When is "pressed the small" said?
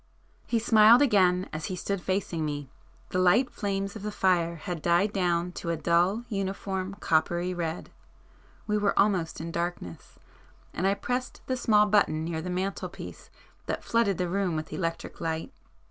10.95-11.85